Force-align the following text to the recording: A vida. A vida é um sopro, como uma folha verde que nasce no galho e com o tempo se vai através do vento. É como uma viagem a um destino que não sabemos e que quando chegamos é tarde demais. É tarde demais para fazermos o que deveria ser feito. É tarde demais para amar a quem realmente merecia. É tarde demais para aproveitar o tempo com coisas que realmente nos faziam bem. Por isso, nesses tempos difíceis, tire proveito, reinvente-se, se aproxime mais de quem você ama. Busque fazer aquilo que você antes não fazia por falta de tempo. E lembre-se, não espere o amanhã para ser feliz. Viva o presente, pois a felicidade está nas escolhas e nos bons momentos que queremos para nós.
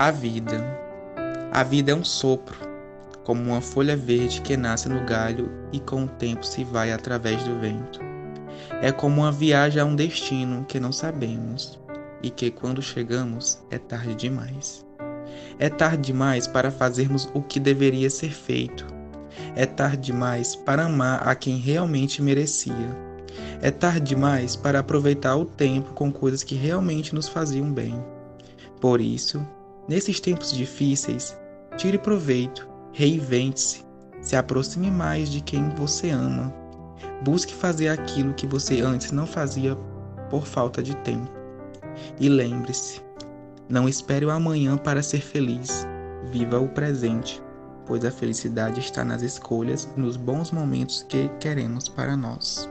A 0.00 0.12
vida. 0.12 0.64
A 1.50 1.64
vida 1.64 1.90
é 1.90 1.94
um 1.94 2.04
sopro, 2.04 2.56
como 3.24 3.42
uma 3.42 3.60
folha 3.60 3.96
verde 3.96 4.40
que 4.42 4.56
nasce 4.56 4.88
no 4.88 5.04
galho 5.04 5.50
e 5.72 5.80
com 5.80 6.04
o 6.04 6.08
tempo 6.08 6.46
se 6.46 6.62
vai 6.62 6.92
através 6.92 7.42
do 7.42 7.58
vento. 7.58 7.98
É 8.80 8.92
como 8.92 9.22
uma 9.22 9.32
viagem 9.32 9.82
a 9.82 9.84
um 9.84 9.96
destino 9.96 10.64
que 10.66 10.78
não 10.78 10.92
sabemos 10.92 11.80
e 12.22 12.30
que 12.30 12.48
quando 12.48 12.80
chegamos 12.80 13.58
é 13.72 13.78
tarde 13.78 14.14
demais. 14.14 14.86
É 15.58 15.68
tarde 15.68 16.12
demais 16.12 16.46
para 16.46 16.70
fazermos 16.70 17.28
o 17.34 17.42
que 17.42 17.58
deveria 17.58 18.08
ser 18.08 18.30
feito. 18.30 18.86
É 19.56 19.66
tarde 19.66 20.12
demais 20.12 20.54
para 20.54 20.84
amar 20.84 21.26
a 21.26 21.34
quem 21.34 21.56
realmente 21.58 22.22
merecia. 22.22 22.96
É 23.60 23.72
tarde 23.72 24.14
demais 24.14 24.54
para 24.54 24.78
aproveitar 24.78 25.34
o 25.34 25.44
tempo 25.44 25.92
com 25.94 26.12
coisas 26.12 26.44
que 26.44 26.54
realmente 26.54 27.12
nos 27.16 27.26
faziam 27.26 27.72
bem. 27.72 28.00
Por 28.80 29.00
isso, 29.00 29.44
nesses 29.88 30.20
tempos 30.20 30.52
difíceis, 30.52 31.36
tire 31.76 31.98
proveito, 31.98 32.68
reinvente-se, 32.92 33.84
se 34.20 34.36
aproxime 34.36 34.90
mais 34.90 35.30
de 35.30 35.40
quem 35.40 35.68
você 35.70 36.10
ama. 36.10 36.54
Busque 37.24 37.54
fazer 37.54 37.88
aquilo 37.88 38.34
que 38.34 38.46
você 38.46 38.80
antes 38.80 39.10
não 39.10 39.26
fazia 39.26 39.74
por 40.28 40.46
falta 40.46 40.82
de 40.82 40.94
tempo. 40.98 41.30
E 42.20 42.28
lembre-se, 42.28 43.00
não 43.68 43.88
espere 43.88 44.24
o 44.24 44.30
amanhã 44.30 44.76
para 44.76 45.02
ser 45.02 45.20
feliz. 45.20 45.86
Viva 46.30 46.60
o 46.60 46.68
presente, 46.68 47.42
pois 47.86 48.04
a 48.04 48.10
felicidade 48.10 48.80
está 48.80 49.04
nas 49.04 49.22
escolhas 49.22 49.88
e 49.96 50.00
nos 50.00 50.16
bons 50.16 50.50
momentos 50.50 51.04
que 51.08 51.28
queremos 51.40 51.88
para 51.88 52.16
nós. 52.16 52.68